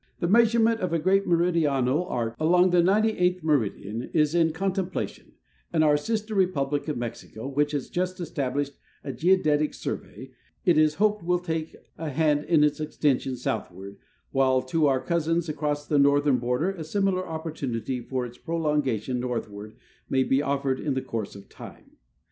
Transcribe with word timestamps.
The 0.19 0.27
measurement 0.27 0.79
of 0.79 0.93
a 0.93 0.97
great 0.97 1.27
meridional 1.27 2.05
arc 2.05 2.33
along 2.39 2.71
the 2.71 2.81
98th 2.81 3.43
meridian 3.43 4.09
is 4.13 4.33
in 4.33 4.51
contemplation, 4.51 5.33
and 5.71 5.83
our 5.83 5.95
sister 5.95 6.33
Republic 6.33 6.87
of 6.87 6.97
Mexico, 6.97 7.47
which 7.47 7.71
has 7.73 7.87
just 7.87 8.19
established 8.19 8.73
a 9.03 9.13
Geodetic 9.13 9.75
Sur 9.75 9.97
\ey, 10.07 10.31
it 10.65 10.79
is 10.79 10.95
hoped 10.95 11.23
will 11.23 11.37
take 11.37 11.75
a 11.99 12.09
hand 12.09 12.45
in 12.45 12.63
its 12.63 12.79
extension 12.79 13.35
southward, 13.37 13.97
while 14.31 14.63
to 14.63 14.87
our 14.87 14.99
cousins 15.01 15.47
across 15.47 15.85
the 15.85 15.99
northern 15.99 16.39
border 16.39 16.71
a 16.71 16.83
similar 16.83 17.21
oppor 17.21 17.53
tunity 17.53 18.03
for 18.03 18.25
its 18.25 18.39
prolongation 18.39 19.19
northward 19.19 19.75
may 20.09 20.23
be 20.23 20.41
offered 20.41 20.79
in 20.79 20.95
the 20.95 21.03
course 21.03 21.35
of 21.35 21.47
time. 21.47 21.91